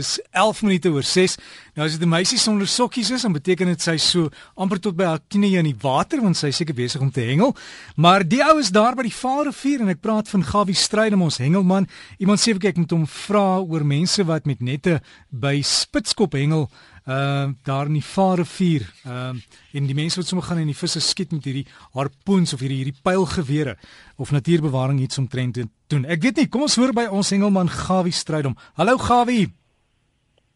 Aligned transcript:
Dis 0.00 0.16
11 0.32 0.62
minute 0.64 0.88
oor 0.88 1.04
6. 1.04 1.36
Nou 1.76 1.86
as 1.86 1.98
dit 1.98 2.02
'n 2.02 2.08
meisie 2.08 2.38
sonder 2.38 2.66
sokkies 2.66 3.10
is, 3.10 3.22
dan 3.22 3.32
beteken 3.32 3.66
dit 3.66 3.82
sy 3.82 3.96
so 3.96 4.30
amper 4.56 4.80
tot 4.80 4.96
by 4.96 5.04
haar 5.04 5.20
knie 5.28 5.58
in 5.58 5.64
die 5.64 5.76
water 5.80 6.22
want 6.22 6.36
sy 6.36 6.48
is 6.48 6.56
seker 6.56 6.74
besig 6.74 7.00
om 7.00 7.10
te 7.10 7.20
hengel. 7.20 7.54
Maar 7.96 8.24
die 8.28 8.42
ou 8.42 8.58
is 8.58 8.70
daar 8.70 8.94
by 8.94 9.02
die 9.02 9.14
Vaalrivier 9.14 9.80
en 9.80 9.88
ek 9.88 10.00
praat 10.00 10.28
van 10.28 10.44
Gawie 10.44 10.74
Strydom 10.74 11.22
ons 11.22 11.38
hengelman. 11.38 11.88
Iemand 12.18 12.40
sê 12.40 12.56
ek 12.56 12.76
moet 12.76 12.90
hom 12.90 13.06
vra 13.06 13.60
oor 13.60 13.84
mense 13.84 14.24
wat 14.24 14.46
met 14.46 14.60
nette 14.60 15.00
by 15.30 15.60
Spitskop 15.62 16.32
hengel 16.32 16.70
uh 17.06 17.48
daar 17.62 17.86
in 17.86 17.98
die 17.98 18.04
Vaalrivier. 18.04 18.92
Ehm 19.04 19.36
uh, 19.36 19.42
en 19.72 19.86
die 19.86 19.94
mense 19.94 20.16
wat 20.16 20.26
sommer 20.26 20.46
gaan 20.46 20.58
en 20.58 20.66
die 20.66 20.76
visse 20.76 21.00
skiet 21.00 21.32
met 21.32 21.44
hierdie 21.44 21.66
harpoens 21.92 22.52
of 22.52 22.60
hierdie 22.60 22.82
hierdie 22.82 23.00
pylgewere 23.02 23.76
of 24.16 24.30
natuurbewaring 24.30 25.00
iets 25.00 25.18
omtrent 25.18 25.60
doen. 25.86 26.04
Ek 26.04 26.22
weet 26.22 26.36
nie, 26.36 26.48
kom 26.48 26.62
ons 26.62 26.76
hoor 26.76 26.92
by 26.92 27.06
ons 27.10 27.30
hengelman 27.30 27.70
Gawie 27.70 28.12
Strydom. 28.12 28.56
Hallo 28.74 28.98
Gawie. 28.98 29.59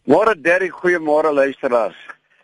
Môre 0.05 0.34
Derry, 0.36 0.68
goeiemôre 0.68 1.30
luisteraars. 1.32 1.97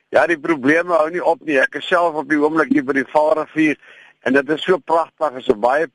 Ja, 0.08 0.22
die 0.24 0.38
probleme 0.40 0.94
hou 0.96 1.10
nie 1.12 1.20
op 1.20 1.42
nie. 1.44 1.58
Ek 1.60 1.74
is 1.76 1.90
self 1.90 2.14
op 2.16 2.30
die 2.30 2.38
oomblik 2.40 2.70
hier 2.72 2.86
by 2.88 2.94
die 2.96 3.04
Vaalrivier 3.12 3.76
en 4.24 4.32
dit 4.32 4.52
is 4.54 4.64
so 4.64 4.78
pragtig. 4.80 5.34
Dit 5.34 5.42
is 5.42 5.50
'n 5.52 5.60
baie 5.60 5.90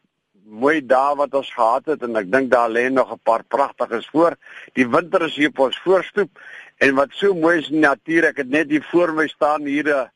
mooi 0.46 0.86
dag 0.86 1.16
wat 1.18 1.34
ons 1.34 1.50
gehad 1.50 1.86
het 1.90 2.04
en 2.04 2.16
ek 2.22 2.30
dink 2.32 2.52
daar 2.52 2.70
lê 2.70 2.86
nog 2.94 3.12
'n 3.12 3.20
paar 3.24 3.44
pragtiges 3.44 4.06
voor. 4.14 4.38
Die 4.76 4.86
winter 4.86 5.26
is 5.26 5.36
hier 5.36 5.50
op 5.50 5.60
ons 5.60 5.78
voorstoep 5.78 6.30
en 6.78 6.96
wat 6.96 7.10
so 7.14 7.34
mooi 7.34 7.58
is 7.58 7.70
in 7.70 7.82
die 7.82 7.88
natuur, 7.90 8.26
ek 8.26 8.38
het 8.38 8.50
net 8.50 8.70
hier 8.70 8.86
voor 8.92 9.14
my 9.14 9.28
staan 9.28 9.66
hier 9.66 9.90
'n 9.90 10.10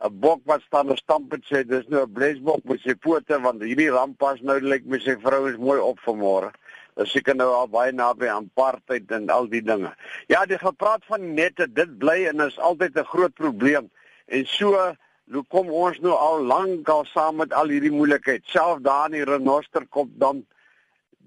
'n 0.00 0.20
bok 0.20 0.40
wat 0.46 0.62
staan 0.62 0.88
en 0.88 0.96
stamp 0.96 1.32
en 1.32 1.42
sê 1.42 1.66
dis 1.66 1.86
nou 1.88 2.02
'n 2.06 2.12
blesbok 2.12 2.64
met 2.64 2.80
sy 2.80 2.94
pote 2.94 3.40
want 3.40 3.60
hierdie 3.62 3.90
rampas 3.90 4.40
nou 4.40 4.58
lyk 4.60 4.86
my 4.86 4.98
sy 4.98 5.16
vrou 5.20 5.50
is 5.50 5.56
mooi 5.58 5.78
op 5.80 5.98
vanmôre 6.00 6.50
is 7.02 7.12
seker 7.14 7.36
nou 7.38 7.48
al 7.54 7.68
baie 7.70 7.92
naby 7.92 8.28
aan 8.28 8.48
apartheid 8.50 9.10
en 9.14 9.28
al 9.30 9.48
die 9.48 9.62
dinge. 9.62 9.92
Ja, 10.26 10.44
die 10.46 10.58
gepraat 10.58 11.04
van 11.06 11.34
nette, 11.34 11.68
dit 11.72 11.98
bly 11.98 12.24
en 12.30 12.40
is 12.46 12.58
altyd 12.58 12.98
'n 12.98 13.10
groot 13.12 13.34
probleem. 13.34 13.90
En 14.26 14.46
so 14.46 14.94
hoe 15.32 15.44
kom 15.48 15.70
ons 15.70 15.98
nou 16.00 16.14
al 16.16 16.42
lank 16.42 16.88
al 16.88 17.04
saam 17.04 17.36
met 17.36 17.52
al 17.52 17.68
hierdie 17.68 17.92
moeilikheid. 17.92 18.44
Self 18.48 18.80
daar 18.80 19.06
in 19.10 19.18
die 19.18 19.24
renosterkop 19.24 20.08
dan 20.20 20.44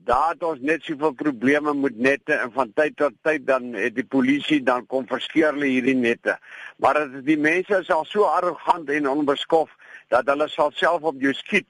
daar 0.04 0.32
het 0.32 0.44
ons 0.44 0.62
net 0.66 0.82
soveel 0.84 1.14
probleme 1.14 1.74
met 1.78 1.98
nette 1.98 2.34
en 2.34 2.52
van 2.52 2.72
tyd 2.74 2.96
tot 2.98 3.14
tyd 3.22 3.46
dan 3.46 3.74
het 3.78 3.94
die 3.96 4.06
polisie 4.06 4.64
dan 4.66 4.88
kom 4.90 5.06
verskeer 5.08 5.54
hulle 5.54 5.70
hierdie 5.70 5.96
nette. 5.96 6.38
Maar 6.82 7.04
dit 7.04 7.20
is 7.20 7.28
die 7.28 7.38
mense 7.38 7.78
is 7.84 7.92
al 7.94 8.06
so 8.10 8.26
arrogant 8.26 8.90
en 8.90 9.10
onbeskof 9.10 9.70
dat 10.10 10.26
hulle 10.26 10.48
sal 10.50 10.74
self 10.74 11.06
op 11.14 11.22
jou 11.22 11.34
skiet 11.38 11.68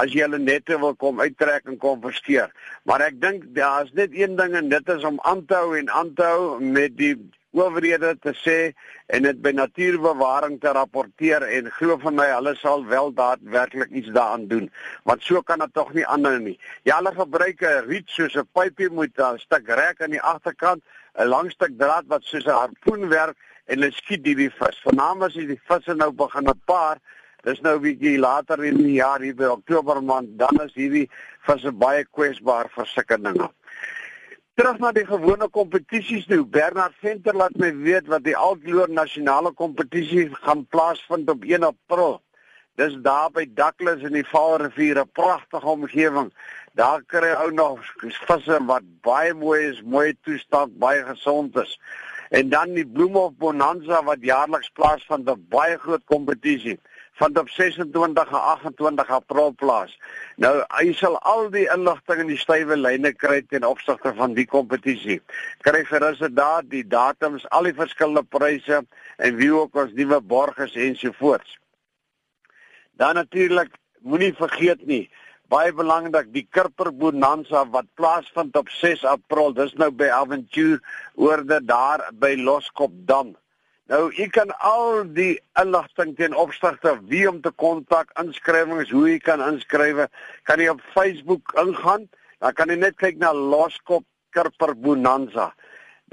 as 0.00 0.14
jy 0.14 0.24
hulle 0.24 0.38
nette 0.38 0.78
wil 0.80 0.94
kom 0.94 1.20
uittrek 1.20 1.68
en 1.68 1.78
kom 1.78 2.00
verskeer. 2.00 2.52
Maar 2.88 3.08
ek 3.08 3.20
dink 3.20 3.44
daar's 3.56 3.92
net 3.92 4.14
een 4.16 4.36
ding 4.36 4.56
en 4.56 4.68
dit 4.72 4.88
is 4.88 5.04
om 5.04 5.20
aan 5.28 5.44
te 5.46 5.54
hou 5.54 5.76
en 5.78 5.90
aan 5.90 6.14
te 6.14 6.24
hou 6.24 6.60
met 6.60 6.96
die 6.96 7.16
owerhede 7.52 8.14
te 8.24 8.32
sê 8.40 8.72
en 9.12 9.26
dit 9.26 9.40
by 9.44 9.52
natuurbewaring 9.52 10.56
te 10.60 10.72
rapporteer 10.72 11.44
en 11.44 11.68
glo 11.76 11.98
van 12.00 12.16
my 12.16 12.28
hulle 12.30 12.54
sal 12.56 12.86
wel 12.88 13.12
daadwerklik 13.18 13.92
iets 13.92 14.08
daaraan 14.16 14.46
doen. 14.48 14.70
Want 15.04 15.22
so 15.22 15.42
kan 15.42 15.60
dit 15.60 15.74
tog 15.76 15.92
nie 15.92 16.06
anders 16.06 16.40
nie. 16.40 16.58
Ja, 16.88 16.96
hulle 16.96 17.12
gebruik 17.12 17.60
'n 17.60 17.84
riet 17.88 18.08
soos 18.08 18.36
'n 18.36 18.48
pypie 18.52 18.90
met 18.90 19.20
'n 19.20 19.38
stuk 19.38 19.68
rek 19.68 20.00
aan 20.00 20.16
die 20.16 20.22
agterkant, 20.22 20.82
'n 21.18 21.28
lang 21.28 21.50
stuk 21.50 21.78
draad 21.78 22.04
wat 22.08 22.24
soos 22.24 22.46
'n 22.46 22.60
harpoen 22.62 23.08
werk 23.08 23.36
en 23.66 23.80
hulle 23.80 23.92
skiet 23.92 24.24
hierdie 24.24 24.50
vis. 24.50 24.80
Vanaand 24.84 25.22
as 25.22 25.34
jy 25.34 25.46
die 25.46 25.60
visse 25.68 25.94
nou 25.94 26.10
begin 26.10 26.48
'n 26.48 26.60
paar 26.64 26.98
Dis 27.42 27.58
nou 27.60 27.74
'n 27.76 27.82
bietjie 27.82 28.18
later 28.22 28.60
in 28.64 28.76
die 28.78 28.98
jaar 29.00 29.20
hier 29.20 29.34
by 29.34 29.48
Oktober 29.50 29.98
maand, 30.02 30.38
dan 30.38 30.60
is 30.64 30.74
hierdie 30.78 31.08
visse 31.46 31.72
baie 31.72 32.04
kwesbaar 32.04 32.68
vir 32.74 32.86
sulke 32.86 33.16
dinge. 33.18 33.48
Terug 34.54 34.78
na 34.78 34.92
die 34.92 35.06
gewone 35.08 35.48
kompetisies 35.48 36.28
nou. 36.30 36.44
Bernard 36.44 36.94
Venter 37.00 37.34
laat 37.34 37.56
my 37.58 37.72
weet 37.74 38.06
wat 38.12 38.22
die 38.22 38.36
Altloor 38.36 38.92
nasionale 38.94 39.50
kompetisie 39.58 40.28
gaan 40.44 40.62
plaasvind 40.70 41.30
op 41.34 41.42
1 41.42 41.66
April. 41.66 42.20
Dis 42.78 42.94
daar 43.02 43.30
by 43.34 43.44
Douglas 43.58 44.06
in 44.06 44.14
die 44.14 44.28
Vaalrivier, 44.30 45.02
'n 45.02 45.10
pragtige 45.12 45.66
omgewing. 45.66 46.30
Daar 46.74 47.02
kry 47.06 47.34
ou 47.42 47.50
nog 47.50 47.82
visse 48.28 48.64
wat 48.70 48.86
baie 49.02 49.34
mooi 49.34 49.66
is, 49.72 49.82
mooi 49.82 50.14
toestand, 50.22 50.78
baie 50.78 51.02
gesond 51.10 51.56
is. 51.56 51.80
En 52.30 52.48
dan 52.48 52.74
die 52.74 52.86
Bloemhof 52.86 53.34
Bonanza 53.36 54.02
wat 54.04 54.22
jaarliks 54.22 54.70
plaasvind, 54.70 55.28
'n 55.28 55.46
baie 55.48 55.78
groot 55.78 56.04
kompetisie 56.04 56.78
van 57.20 57.38
op 57.38 57.48
26 57.48 58.30
en 58.30 58.40
28 58.40 59.10
April 59.10 59.54
plaas. 59.56 59.98
Nou 60.36 60.52
hy 60.78 60.92
sal 60.96 61.18
al 61.18 61.50
die 61.52 61.66
inligting 61.74 62.24
in 62.24 62.32
die 62.32 62.40
stywe 62.40 62.76
lyne 62.76 63.12
kry 63.12 63.42
ten 63.48 63.66
opsigte 63.68 64.14
van 64.16 64.36
die 64.38 64.46
kompetisie. 64.46 65.20
Kry 65.66 65.84
gerus 65.88 66.22
daar 66.32 66.64
die 66.64 66.84
datums, 66.86 67.48
al 67.50 67.68
die 67.68 67.76
verskillende 67.76 68.24
pryse 68.24 68.82
en 69.16 69.36
wie 69.36 69.52
ook 69.54 69.76
ons 69.76 69.92
nuwe 69.98 70.20
borgers 70.20 70.74
ensovoorts. 70.74 71.58
Dan 72.96 73.14
natuurlik 73.20 73.76
moenie 74.02 74.34
vergeet 74.34 74.86
nie 74.86 75.06
baie 75.52 75.72
belangrik 75.76 76.30
die 76.32 76.46
Kirper 76.48 76.88
Bonanza 76.96 77.66
wat 77.74 77.88
plaasvind 78.00 78.56
op 78.56 78.70
6 78.72 79.04
April. 79.04 79.52
Dis 79.52 79.74
nou 79.76 79.90
by 79.92 80.08
Aventure 80.14 80.78
oorde 81.20 81.58
daar 81.68 82.06
by 82.16 82.32
Loskop 82.40 82.94
Dam. 83.08 83.34
Nou, 83.90 84.12
u 84.14 84.26
kan 84.30 84.50
al 84.58 85.02
die 85.10 85.40
inligting 85.58 86.14
ten 86.16 86.34
opsigte 86.38 86.92
wie 87.10 87.24
om 87.28 87.40
te 87.42 87.50
kontak, 87.50 88.12
inskrywings, 88.20 88.92
hoe 88.94 89.08
u 89.10 89.16
kan 89.18 89.42
inskryf, 89.42 90.04
kan 90.46 90.60
u 90.60 90.68
op 90.68 90.80
Facebook 90.94 91.52
ingaan. 91.58 92.06
Dan 92.38 92.52
kan 92.52 92.70
u 92.70 92.76
net 92.76 92.96
kyk 92.96 93.18
na 93.18 93.32
Loskop 93.34 94.04
Kirper 94.30 94.76
Bonanza. 94.78 95.50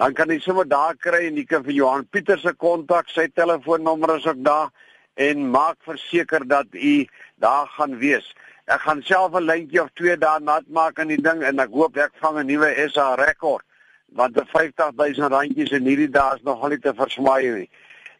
Dan 0.01 0.13
kan 0.13 0.31
u 0.31 0.39
sommer 0.39 0.67
daar 0.67 0.97
kry 0.97 1.27
en 1.27 1.37
u 1.37 1.43
kan 1.43 1.63
vir 1.63 1.77
Johan 1.77 2.07
Pieter 2.09 2.39
se 2.39 2.53
kontak, 2.57 3.09
sy 3.13 3.27
telefoonnommer 3.33 4.15
is 4.17 4.27
ook 4.27 4.43
daar 4.43 4.73
en 5.13 5.49
maak 5.51 5.77
verseker 5.85 6.47
dat 6.47 6.73
u 6.73 7.07
daar 7.37 7.67
gaan 7.77 7.97
wees. 8.01 8.33
Ek 8.65 8.81
gaan 8.81 9.01
self 9.03 9.33
'n 9.33 9.45
lyntjie 9.45 9.81
of 9.83 9.93
twee 9.93 10.17
dae 10.17 10.39
nat 10.39 10.65
maak 10.67 10.99
aan 10.99 11.13
die 11.13 11.21
ding 11.21 11.43
en 11.43 11.59
ek 11.59 11.69
hoop 11.69 11.97
ek 11.97 12.13
vang 12.21 12.39
'n 12.39 12.47
nuwe 12.47 12.89
SA 12.89 13.15
rekord 13.15 13.68
want 14.11 14.35
die 14.35 14.45
50000 14.45 15.31
randjies 15.31 15.71
in 15.71 15.85
hierdie 15.85 16.09
dae 16.09 16.35
is 16.35 16.43
nogal 16.47 16.73
nie 16.73 16.81
te 16.83 16.93
versmaai 16.93 17.49
nie. 17.59 17.69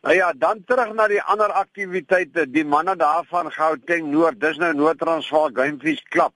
Nou 0.02 0.16
ja, 0.16 0.32
dan 0.34 0.64
terug 0.64 0.94
na 0.96 1.08
die 1.12 1.22
ander 1.22 1.52
aktiwiteite, 1.52 2.46
die 2.48 2.64
manne 2.64 2.96
daarvan 2.96 3.52
Gauteng 3.52 4.12
Noord, 4.12 4.40
dis 4.40 4.58
nou 4.58 4.72
Noord-Transvaal 4.74 5.52
Gamefish 5.54 6.04
Club. 6.14 6.34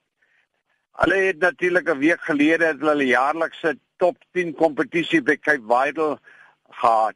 Hulle 1.00 1.22
het 1.30 1.40
natuurlik 1.40 1.90
'n 1.90 2.00
week 2.00 2.22
gelede 2.22 2.66
het 2.66 2.82
hulle 2.82 3.06
jaarlikse 3.06 3.78
top 3.98 4.18
10 4.32 4.54
kompetisie 4.54 5.22
by 5.22 5.38
Cape 5.38 5.64
Vidal 5.68 6.18
gehad. 6.70 7.16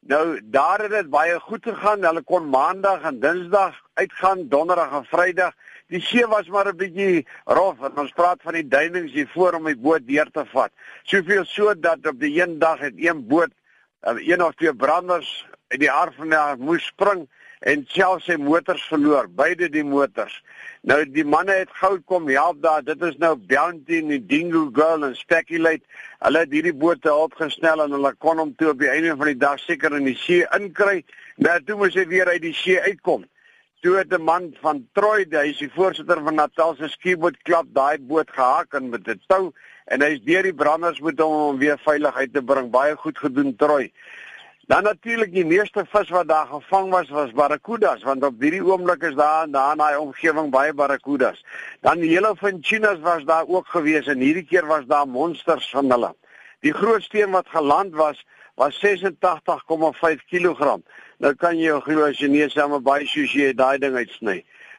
Nou 0.00 0.40
daar 0.44 0.80
het 0.80 0.90
dit 0.90 1.10
baie 1.10 1.40
goed 1.40 1.64
gegaan. 1.64 2.04
Hulle 2.04 2.22
kon 2.22 2.48
maandag 2.48 3.02
en 3.02 3.20
dinsdag 3.20 3.74
uitgaan, 3.94 4.48
donderdag 4.48 4.92
en 4.92 5.04
vrydag. 5.04 5.54
Die 5.90 6.00
see 6.00 6.26
was 6.30 6.48
maar 6.48 6.68
'n 6.70 6.76
bietjie 6.76 7.26
rof 7.44 7.80
en 7.82 7.96
ons 7.98 8.12
praat 8.14 8.42
van 8.42 8.54
die 8.54 8.68
duinings 8.68 9.12
hier 9.12 9.30
voor 9.34 9.56
om 9.58 9.64
die 9.66 9.76
boot 9.76 10.06
deur 10.06 10.28
te 10.30 10.44
vat. 10.52 10.70
Soveel 11.02 11.44
so 11.44 11.74
dat 11.74 12.06
op 12.06 12.20
die 12.20 12.42
een 12.42 12.58
dag 12.58 12.78
het 12.78 12.94
een 12.96 13.26
boot 13.26 13.50
eh, 14.00 14.14
een 14.28 14.42
of 14.42 14.54
twee 14.54 14.74
branders 14.74 15.46
uit 15.68 15.80
die 15.80 15.90
aard 15.90 16.14
van 16.14 16.30
die 16.30 16.64
moes 16.64 16.86
spring 16.86 17.26
en 17.60 17.82
self 17.88 18.22
sy 18.22 18.36
motors 18.40 18.84
verloor, 18.88 19.26
beide 19.28 19.68
die 19.68 19.84
motors. 19.84 20.38
Nou 20.82 21.02
die 21.04 21.24
manne 21.24 21.58
het 21.58 21.72
gou 21.80 21.98
kom 22.08 22.28
help 22.28 22.62
daar. 22.62 22.84
Dit 22.84 23.02
is 23.02 23.18
nou 23.18 23.34
Bounty 23.36 23.98
en 23.98 24.14
die 24.14 24.22
Dingo 24.26 24.70
Girl 24.72 25.04
en 25.04 25.16
Speculate. 25.16 25.84
Hulle 26.24 26.44
het 26.46 26.54
hierdie 26.54 26.72
bote 26.72 27.12
opgesnel 27.12 27.82
en 27.84 27.98
hulle 27.98 28.14
kon 28.18 28.38
hom 28.38 28.54
toe 28.54 28.70
op 28.72 28.80
die 28.80 28.88
einde 28.88 29.16
van 29.16 29.32
die 29.32 29.36
dag 29.42 29.58
seker 29.60 29.98
in 29.98 30.08
die 30.08 30.16
see 30.16 30.46
inkry. 30.56 31.02
Nou 31.36 31.58
toe 31.66 31.76
moes 31.82 31.98
hy 31.98 32.06
weer 32.08 32.30
uit 32.30 32.42
die 32.46 32.54
see 32.56 32.80
uitkom. 32.80 33.26
Toe 33.80 33.96
het 33.96 34.12
'n 34.12 34.22
man 34.22 34.54
van 34.60 34.88
Troy, 34.92 35.24
hy 35.30 35.46
is 35.50 35.58
die 35.58 35.70
voorsitter 35.72 36.18
van 36.24 36.34
Natal 36.34 36.74
se 36.76 36.88
skieboot 36.88 37.36
klub, 37.42 37.68
daai 37.72 37.98
boot 37.98 38.30
gehaak 38.30 38.74
en 38.74 38.90
met 38.90 39.08
'n 39.08 39.20
tou 39.26 39.52
en 39.86 40.02
hy's 40.02 40.20
deur 40.24 40.42
die 40.42 40.54
branders 40.54 41.00
moet 41.00 41.20
hom 41.20 41.32
om 41.32 41.58
weer 41.58 41.78
veilig 41.78 42.14
uit 42.14 42.32
te 42.32 42.42
bring. 42.42 42.70
Baie 42.70 42.96
goed 42.96 43.18
gedoen 43.18 43.56
Troy. 43.56 43.92
Dan 44.66 44.82
natuurlik 44.82 45.32
die 45.32 45.46
meeste 45.46 45.84
vis 45.92 46.08
wat 46.08 46.28
daar 46.28 46.46
gevang 46.46 46.90
was 46.90 47.08
was 47.08 47.32
barracudas 47.32 48.02
want 48.02 48.24
op 48.24 48.40
hierdie 48.40 48.64
oomblik 48.64 49.02
is 49.02 49.14
daar 49.14 49.46
in 49.46 49.52
daai 49.52 49.96
omgewing 49.96 50.50
baie 50.50 50.74
barracudas. 50.74 51.44
Dan 51.80 52.00
die 52.00 52.10
hele 52.10 52.36
finchinas 52.36 53.00
was 53.00 53.24
daar 53.24 53.48
ook 53.48 53.66
gewees 53.66 54.06
en 54.06 54.18
hierdie 54.18 54.46
keer 54.46 54.66
was 54.66 54.84
daar 54.86 55.08
monsters 55.08 55.70
van 55.70 55.90
hulle. 55.90 56.14
Die 56.60 56.72
grootste 56.72 57.22
een 57.22 57.30
wat 57.30 57.48
geland 57.48 57.94
was 57.94 58.26
was 58.54 58.76
86,5 58.84 60.24
kg. 60.28 60.76
Nou 61.20 61.34
kan 61.36 61.58
jy 61.60 61.74
glo 61.84 62.06
as 62.08 62.20
jy 62.20 62.30
nie 62.32 62.48
same 62.48 62.78
baie 62.80 63.04
soos 63.08 63.32
jy 63.36 63.52
daai 63.52 63.78
ding 63.78 63.96
uitsny. 63.96 64.38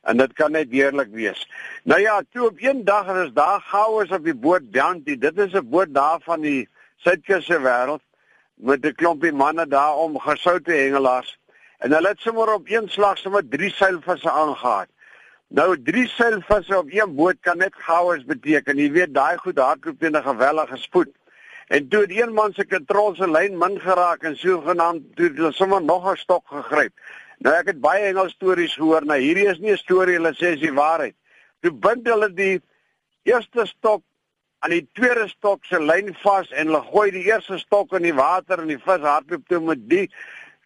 En 0.09 0.17
dit 0.17 0.31
kan 0.33 0.55
net 0.57 0.71
heerlik 0.73 1.11
wees. 1.13 1.43
Nou 1.85 1.99
ja, 2.01 2.15
toe 2.33 2.47
op 2.47 2.57
een 2.57 2.81
dag 2.85 3.09
en 3.13 3.19
is 3.25 3.33
daar 3.33 3.61
gouers 3.69 4.09
op 4.09 4.25
die 4.25 4.33
boot 4.33 4.71
Bounty. 4.73 5.17
Dit 5.21 5.37
is 5.37 5.53
'n 5.53 5.69
boot 5.69 5.93
daar 5.93 6.17
van 6.25 6.41
die 6.41 6.67
Suidkusse 6.97 7.59
wêreld 7.61 8.01
met 8.55 8.85
'n 8.85 8.95
klompie 8.95 9.31
manne 9.31 9.67
daar 9.67 9.95
om 9.95 10.19
gesoute 10.19 10.71
hengelaars. 10.71 11.37
En 11.77 11.93
hulle 11.93 12.07
het 12.07 12.19
sommer 12.19 12.53
op 12.53 12.69
een 12.69 12.89
slag 12.89 13.17
sommer 13.17 13.47
drie 13.47 13.71
seilvisse 13.71 14.31
aangehaal. 14.31 14.85
Nou 15.47 15.81
drie 15.83 16.07
seilvisse 16.07 16.77
op 16.77 16.87
een 16.89 17.15
boot 17.15 17.37
kan 17.39 17.57
net 17.57 17.73
gouers 17.75 18.25
beteken. 18.25 18.77
Jy 18.77 18.91
weet 18.91 19.13
daai 19.13 19.37
goed 19.37 19.57
hardloop 19.57 19.99
teen 19.99 20.17
'n 20.17 20.23
gewellige 20.23 20.77
spoed. 20.77 21.09
En 21.71 21.87
toe 21.87 22.01
het 22.01 22.11
een 22.11 22.33
man 22.33 22.53
se 22.53 22.65
kontrol 22.67 23.13
se 23.15 23.27
lyn 23.31 23.53
min 23.57 23.77
geraak 23.79 24.25
en 24.27 24.33
so 24.35 24.59
genaamd 24.61 25.03
toe 25.15 25.29
het 25.29 25.37
hulle 25.39 25.51
sommer 25.55 25.83
nog 25.83 26.07
'n 26.11 26.17
stok 26.19 26.47
gegryp. 26.47 26.93
Nou 27.37 27.53
ek 27.55 27.67
het 27.71 27.79
baie 27.79 28.03
Engels 28.09 28.33
stories 28.33 28.73
gehoor. 28.73 29.05
Nou 29.05 29.19
hierdie 29.19 29.47
is 29.47 29.59
nie 29.59 29.71
'n 29.71 29.77
storie, 29.77 30.15
hulle 30.15 30.33
sê 30.33 30.51
dis 30.51 30.59
die 30.59 30.73
waarheid. 30.73 31.15
Toe 31.61 31.71
bind 31.71 32.07
hulle 32.07 32.33
die 32.33 32.61
eerste 33.23 33.65
stok 33.65 34.03
aan 34.59 34.69
die 34.69 34.89
tweede 34.93 35.27
stok 35.27 35.65
se 35.65 35.79
lyn 35.79 36.13
vas 36.23 36.51
en 36.51 36.67
hulle 36.67 36.81
gooi 36.91 37.11
die 37.11 37.23
eerste 37.31 37.57
stok 37.57 37.93
in 37.93 38.01
die 38.01 38.13
water 38.19 38.59
en 38.59 38.67
die 38.67 38.83
vis 38.87 39.07
hardloop 39.07 39.47
toe 39.47 39.59
met 39.59 39.89
die 39.89 40.11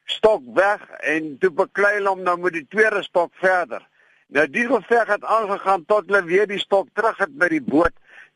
stok 0.06 0.42
weg 0.54 0.90
en 1.02 1.38
toe 1.38 1.52
beklei 1.52 1.94
hulle 1.94 2.10
hom 2.10 2.24
nou 2.24 2.38
met 2.38 2.54
die 2.54 2.68
tweede 2.70 3.04
stok 3.04 3.32
verder. 3.34 3.88
Nou 4.28 4.48
die 4.48 4.66
geveg 4.68 5.08
het 5.08 5.24
aangegaan 5.24 5.86
tot 5.86 6.06
hulle 6.10 6.24
weer 6.24 6.48
die 6.48 6.60
stok 6.60 6.88
terug 6.94 7.18
het 7.18 7.38
by 7.38 7.48
die 7.48 7.62
boot 7.62 7.94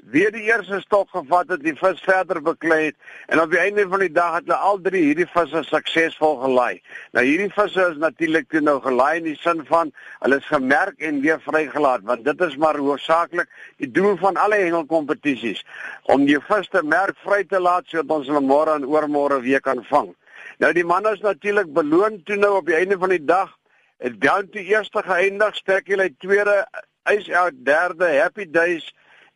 weer 0.08 0.32
die 0.32 0.46
eerste 0.48 0.80
stok 0.82 1.10
gevat 1.12 1.50
het, 1.50 1.64
die 1.64 1.76
vis 1.76 2.00
verder 2.06 2.40
beklei 2.42 2.80
het 2.90 2.96
en 3.28 3.42
op 3.42 3.52
die 3.52 3.60
einde 3.60 3.86
van 3.90 4.00
die 4.00 4.12
dag 4.12 4.38
het 4.38 4.48
hulle 4.48 4.60
al 4.70 4.80
drie 4.86 5.02
hierdie 5.04 5.28
visse 5.30 5.64
suksesvol 5.68 6.38
gelaai. 6.44 6.80
Nou 7.18 7.24
hierdie 7.26 7.50
visse 7.54 7.86
is 7.92 8.00
natuurlik 8.02 8.48
toe 8.50 8.62
nou 8.64 8.78
gelaai 8.84 9.20
in 9.20 9.28
die 9.28 9.38
sin 9.42 9.66
van 9.68 9.92
hulle 10.24 10.40
is 10.40 10.48
gemerk 10.48 11.04
en 11.04 11.20
weer 11.26 11.42
vrygelaat 11.44 12.06
want 12.08 12.24
dit 12.26 12.46
is 12.48 12.56
maar 12.58 12.80
hoofsaaklik 12.80 13.52
die 13.84 13.92
doel 13.92 14.16
van 14.22 14.40
alle 14.40 14.62
hengelkompetisies 14.64 15.66
om 16.14 16.26
die 16.30 16.40
vis 16.48 16.72
te 16.72 16.84
merk 16.84 17.20
vry 17.26 17.44
te 17.44 17.60
laat 17.60 17.88
sodat 17.92 18.18
ons 18.20 18.32
hulle 18.32 18.46
môre 18.46 18.80
en 18.80 18.88
oormôre 18.88 19.42
weer 19.44 19.62
kan 19.62 19.84
vang. 19.92 20.14
Nou 20.60 20.72
die 20.76 20.86
manne 20.88 21.14
is 21.16 21.24
natuurlik 21.24 21.74
beloon 21.74 22.22
toe 22.24 22.40
nou 22.40 22.56
op 22.60 22.68
die 22.68 22.80
einde 22.80 22.98
van 23.00 23.14
die 23.14 23.26
dag 23.26 23.52
het 24.00 24.16
Bounty 24.20 24.64
eerste 24.72 25.02
geëindig, 25.04 25.56
Speculate 25.60 26.16
tweede, 26.24 26.64
Ice 27.12 27.36
Out 27.36 27.58
derde, 27.68 28.08
Happy 28.16 28.46
Days 28.48 28.88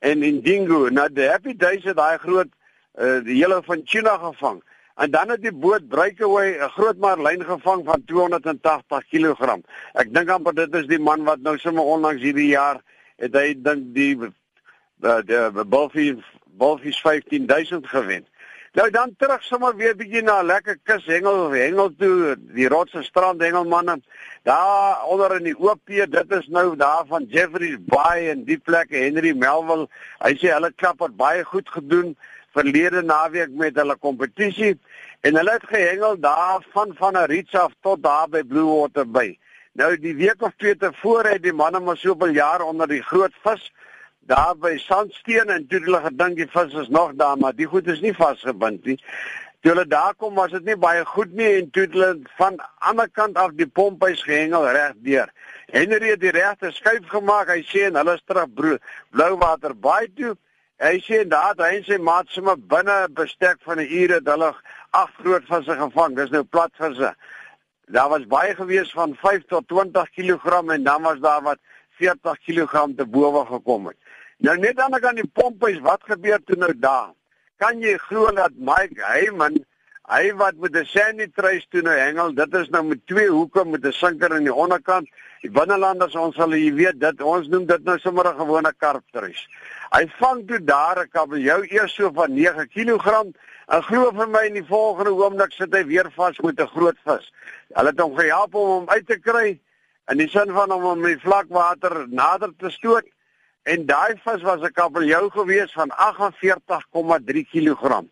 en 0.04 0.24
in 0.24 0.42
Dingo. 0.44 0.90
Nou 0.92 1.08
die 1.12 1.30
Happy 1.32 1.56
Days 1.56 1.86
het 1.88 1.98
daai 1.98 2.18
groot 2.20 2.50
uh, 3.00 3.22
die 3.24 3.40
hele 3.40 3.62
van 3.64 3.82
China 3.88 4.18
gevang. 4.20 4.60
En 4.96 5.12
dan 5.12 5.30
het 5.34 5.42
die 5.42 5.54
boot 5.54 5.88
Breakaway 5.90 6.58
'n 6.58 6.70
groot 6.76 6.98
marlyn 6.98 7.46
gevang 7.46 7.86
van 7.86 8.04
280 8.06 9.08
kg. 9.10 9.58
Ek 9.94 10.14
dink 10.14 10.30
amper 10.30 10.54
dit 10.54 10.76
is 10.76 10.88
die 10.92 11.00
man 11.00 11.24
wat 11.24 11.40
nou 11.42 11.58
sommer 11.58 11.84
onlangs 11.84 12.22
hierdie 12.22 12.52
jaar 12.52 12.82
het 13.18 13.34
hy 13.34 13.56
dink 13.56 13.94
die 13.96 14.16
die, 14.20 15.24
die 15.26 15.66
Bulfies 15.66 16.22
Bulfies 16.46 17.00
15000 17.02 17.88
gewen. 17.88 18.28
Nou 18.74 18.88
dan 18.90 19.12
terug 19.22 19.44
sommer 19.46 19.76
weer 19.78 19.94
bietjie 19.94 20.24
na 20.26 20.40
lekker 20.42 20.80
kus 20.90 21.04
hengel 21.06 21.52
hengel 21.54 21.92
toe 21.98 22.34
die 22.58 22.66
rotse 22.74 23.04
strand 23.06 23.42
hengelmanne. 23.46 24.00
Daar 24.50 25.04
onder 25.14 25.36
in 25.36 25.46
die 25.46 25.54
OP, 25.54 25.92
dit 26.16 26.34
is 26.38 26.48
nou 26.50 26.72
daar 26.76 27.04
van 27.06 27.28
Jeffrey's 27.30 27.78
Bay 27.86 28.32
en 28.32 28.42
die 28.48 28.58
plekke 28.58 28.98
Henry 28.98 29.36
Melville. 29.38 29.86
Hy 30.26 30.34
sê 30.42 30.50
hulle 30.56 30.72
klap 30.74 31.06
het 31.06 31.14
baie 31.22 31.46
goed 31.52 31.70
gedoen 31.70 32.16
verlede 32.58 33.06
naweek 33.06 33.54
met 33.62 33.78
hulle 33.78 34.00
kompetisie 34.02 34.74
en 35.22 35.38
hulle 35.38 35.54
het 35.60 35.70
gehengel 35.70 36.18
daar 36.26 36.66
van 36.74 36.98
van 36.98 37.14
'n 37.14 37.30
reach 37.30 37.54
af 37.54 37.78
tot 37.82 38.02
daar 38.04 38.28
by 38.28 38.42
Blue 38.42 38.74
Water 38.74 39.06
Bay. 39.06 39.38
Nou 39.78 39.94
die 39.98 40.16
week 40.16 40.42
of 40.42 40.58
twee 40.58 40.78
tevore 40.78 41.38
het 41.38 41.44
die 41.44 41.54
manne 41.54 41.80
maar 41.80 41.98
soveel 41.98 42.34
jaar 42.34 42.66
onder 42.66 42.88
die 42.88 43.04
groot 43.04 43.38
vis 43.46 43.72
daar 44.28 44.56
by 44.56 44.78
Sandsteen 44.78 45.50
en 45.50 45.66
toe 45.68 45.80
hulle 45.84 46.02
gedink 46.06 46.38
die 46.40 46.50
vis 46.52 46.76
is 46.82 46.90
nog 46.90 47.16
daar, 47.20 47.38
maar 47.38 47.56
die 47.56 47.68
goed 47.68 47.88
is 47.88 48.02
nie 48.02 48.14
vasgebind 48.16 48.86
nie. 48.86 48.98
Toe 49.64 49.72
hulle 49.72 49.86
daar 49.88 50.16
kom 50.20 50.36
was 50.36 50.52
dit 50.52 50.66
nie 50.68 50.78
baie 50.80 51.04
goed 51.08 51.34
nie 51.40 51.50
en 51.60 51.70
toe 51.76 51.86
hulle 51.92 52.14
van 52.40 52.60
ander 52.80 53.10
kant 53.10 53.38
af 53.40 53.54
die 53.60 53.68
pomphuis 53.68 54.24
gehengel 54.24 54.68
reg 54.76 54.96
deur. 55.08 55.30
Henry 55.72 56.14
het 56.14 56.22
die 56.22 56.34
regte 56.36 56.72
skuif 56.72 57.08
gemaak. 57.12 57.52
Hy 57.52 57.62
sê 57.68 57.88
en 57.90 58.00
hulle 58.00 58.18
is 58.20 58.26
terug 58.28 58.80
Blouwater 59.12 59.76
baie 59.76 60.10
toe. 60.16 60.36
Hy 60.84 60.98
sê 61.06 61.24
daar 61.30 61.56
hy 61.64 61.80
sê 61.88 62.00
maat 62.00 62.28
sommer 62.32 62.58
binne 62.58 63.08
bestek 63.16 63.62
van 63.64 63.80
'n 63.80 63.88
uur 63.88 64.16
het 64.20 64.28
hulle 64.28 64.54
ag 64.92 65.12
groot 65.20 65.46
visse 65.48 65.76
gevang. 65.80 66.16
Dis 66.16 66.30
nou 66.30 66.44
plat 66.44 66.72
visse. 66.80 67.16
Daar 67.88 68.10
was 68.10 68.28
baie 68.28 68.56
gewees 68.56 68.92
van 68.92 69.16
5 69.16 69.48
tot 69.48 69.68
20 69.68 70.10
kg 70.16 70.72
en 70.72 70.84
dan 70.84 71.02
was 71.02 71.20
daar 71.20 71.42
wat 71.42 71.60
40 72.04 72.40
kg 72.46 72.88
te 72.98 73.06
bowe 73.08 73.46
gekom 73.50 73.92
het. 73.92 73.98
Nou 74.44 74.58
net 74.60 74.80
aan 74.80 74.96
die 74.96 75.06
aan 75.08 75.20
die 75.22 75.30
pomphuis, 75.40 75.80
wat 75.86 76.04
gebeur 76.10 76.42
toe 76.44 76.58
nou 76.60 76.74
daar? 76.76 77.14
Kan 77.62 77.80
jy 77.80 77.96
glo 78.10 78.32
dat 78.36 78.56
Mike 78.60 79.00
Heyman, 79.00 79.62
hy 80.12 80.34
wat 80.36 80.58
met 80.60 80.76
'n 80.76 80.86
sandy 80.86 81.28
trace 81.32 81.68
toe 81.70 81.82
nou 81.82 81.96
hengel, 81.96 82.34
dit 82.36 82.56
is 82.60 82.70
nou 82.70 82.84
met 82.84 83.06
twee 83.08 83.30
hoeke 83.30 83.66
met 83.66 83.86
'n 83.86 83.92
sinker 83.92 84.34
aan 84.34 84.44
die 84.44 84.54
onderkant. 84.54 85.08
Die 85.42 85.52
binnelanders 85.52 86.16
ons 86.16 86.36
sal 86.36 86.54
jy 86.54 86.74
weet 86.74 87.00
dit 87.00 87.22
ons 87.22 87.48
noem 87.48 87.66
dit 87.66 87.84
nou 87.84 87.98
sommer 88.00 88.28
'n 88.28 88.40
gewone 88.40 88.74
karp 88.78 89.04
trace. 89.12 89.48
Hy 89.92 90.08
vang 90.20 90.48
toe 90.48 90.60
daar 90.64 91.00
'n 91.00 91.10
kabeljou 91.10 91.64
eers 91.70 91.94
so 91.94 92.12
van 92.12 92.34
9 92.34 92.68
kg. 92.68 93.32
En 93.68 93.84
glo 93.84 94.12
vir 94.12 94.28
my 94.28 94.46
in 94.46 94.54
die 94.54 94.68
volgende 94.68 95.14
oomblik 95.14 95.52
sit 95.52 95.74
hy 95.74 95.86
weer 95.86 96.12
vas 96.12 96.40
met 96.40 96.60
'n 96.60 96.68
groot 96.68 96.98
vis. 97.06 97.32
Hulle 97.74 97.90
het 97.90 98.00
hom 98.00 98.16
gehelp 98.16 98.56
om 98.56 98.68
hom 98.68 98.90
uit 98.90 99.08
te 99.08 99.20
kry 99.20 99.60
in 100.12 100.18
die 100.18 100.30
sin 100.30 100.52
van 100.52 100.72
om 100.72 100.84
hom 100.84 101.04
met 101.04 101.22
vlakwater 101.24 102.06
nader 102.10 102.52
te 102.58 102.72
stoot. 102.72 103.08
En 103.64 103.86
daai 103.88 104.20
vis 104.24 104.42
was 104.44 104.62
'n 104.62 104.74
kabeljou 104.76 105.30
gewees 105.32 105.72
van 105.72 105.90
48,3 105.90 107.46
kg. 107.52 108.04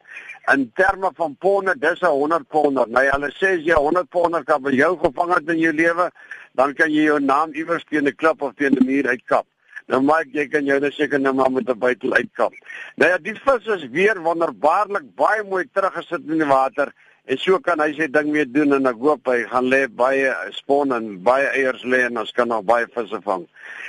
In 0.53 0.71
terme 0.73 1.11
van 1.15 1.35
ponde, 1.35 1.75
dis 1.77 2.01
'n 2.01 2.05
100 2.05 2.47
ponder. 2.47 2.87
Nou 2.89 3.05
hulle 3.05 3.31
sê 3.31 3.57
as 3.57 3.65
jy 3.65 3.73
100 3.73 4.09
ponder 4.09 4.43
kabeljou 4.43 4.97
gevang 4.97 5.33
het 5.33 5.49
in 5.49 5.59
jou 5.59 5.73
lewe, 5.73 6.11
dan 6.53 6.73
kan 6.73 6.91
jy 6.91 7.03
jou 7.03 7.19
naam 7.19 7.53
iewers 7.53 7.83
teen 7.89 8.07
'n 8.07 8.15
klip 8.15 8.41
of 8.41 8.53
teen 8.55 8.73
'n 8.73 8.85
muur 8.85 9.07
uitkap. 9.07 9.45
Nou 9.87 10.01
maak 10.01 10.27
jy 10.31 10.47
kan 10.47 10.65
jou 10.65 10.79
net 10.79 10.93
seker 10.93 11.19
nou 11.19 11.33
maar 11.33 11.51
met 11.51 11.69
'n 11.69 11.77
buitel 11.77 12.13
uitkap. 12.13 12.53
Nou 12.95 13.09
ja, 13.11 13.17
die 13.17 13.35
vis 13.35 13.65
is 13.65 13.89
weer 13.89 14.21
wonderbaarlik 14.21 15.15
baie 15.15 15.43
mooi 15.43 15.65
teruggesit 15.73 16.21
in 16.27 16.37
die 16.37 16.47
water. 16.47 16.93
En 17.31 17.39
so 17.39 17.61
kan 17.63 17.79
hy 17.79 17.93
sy 17.95 18.09
ding 18.11 18.33
weer 18.35 18.47
doen 18.51 18.75
en 18.75 18.89
ek 18.89 18.97
hoop 18.99 19.29
hy 19.31 19.45
gaan 19.47 19.69
lê 19.71 19.85
baie 19.87 20.33
spon 20.51 20.91
en 20.91 21.05
baie 21.23 21.45
eiers 21.53 21.85
lê 21.87 22.01
en 22.09 22.19
ons 22.19 22.33
kan 22.35 22.49
nog 22.51 22.65
baie 22.67 22.89
visse 22.91 23.19
vang. 23.23 23.45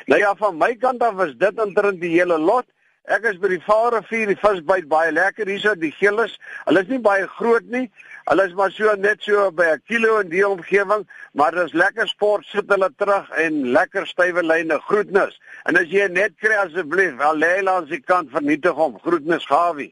Nou 0.06 0.18
ja, 0.20 0.28
van 0.38 0.60
my 0.60 0.68
kant 0.78 1.02
af 1.02 1.18
is 1.24 1.32
dit 1.40 1.62
omtrent 1.64 1.98
die 2.04 2.12
hele 2.12 2.36
lot. 2.38 2.68
Ek 3.10 3.24
is 3.26 3.40
by 3.42 3.48
die 3.50 3.58
Vaalrivier, 3.64 4.30
die 4.30 4.38
vis 4.38 4.60
byt 4.68 4.86
baie 4.92 5.10
lekker 5.10 5.50
hierso, 5.50 5.72
die 5.74 5.90
gilles. 5.96 6.36
Hulle 6.68 6.84
is 6.86 6.92
nie 6.92 7.00
baie 7.02 7.26
groot 7.40 7.66
nie. 7.72 7.88
Hulle 8.28 8.44
is 8.46 8.54
maar 8.54 8.70
so 8.70 8.94
net 8.94 9.26
so 9.26 9.48
by 9.50 9.72
'n 9.72 9.82
kilo 9.90 10.20
in 10.20 10.30
die 10.30 10.44
omgewing, 10.46 11.02
maar 11.34 11.50
dis 11.50 11.74
lekker 11.74 12.06
sport 12.06 12.46
sit 12.46 12.70
hulle 12.70 12.90
terug 12.96 13.26
en 13.42 13.72
lekker 13.74 14.06
stywe 14.06 14.46
lyne 14.46 14.78
groetnis. 14.86 15.34
En 15.66 15.76
as 15.82 15.90
jy 15.90 16.06
net 16.06 16.38
kry 16.38 16.54
asseblief, 16.62 17.18
wel 17.18 17.42
lê 17.42 17.62
langs 17.62 17.90
die 17.90 18.00
kant 18.00 18.30
vernietig 18.30 18.78
hom. 18.78 19.00
Groetnis 19.02 19.46
Gawie. 19.50 19.90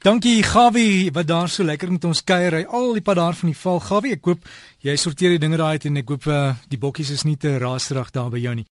Dankie 0.00 0.42
Gawie 0.42 1.10
wat 1.12 1.26
daar 1.26 1.48
so 1.48 1.64
lekker 1.64 1.90
met 1.92 2.04
ons 2.08 2.22
kuier. 2.24 2.54
Hy 2.56 2.62
al 2.64 2.94
die 2.96 3.02
pad 3.04 3.18
daar 3.18 3.36
van 3.36 3.50
die 3.50 3.58
val. 3.60 3.82
Gawie, 3.84 4.14
ek 4.16 4.22
koop 4.24 4.46
jy 4.80 4.94
sorteer 4.96 5.34
die 5.34 5.42
dinge 5.42 5.58
daai 5.60 5.76
uit 5.76 5.84
en 5.90 6.00
ek 6.00 6.06
koop 6.08 6.24
uh, 6.24 6.54
die 6.72 6.78
bokkies 6.80 7.10
is 7.12 7.26
nie 7.28 7.36
te 7.36 7.58
raserig 7.60 8.08
daar 8.14 8.30
by 8.32 8.40
jou 8.40 8.54
nie. 8.56 8.64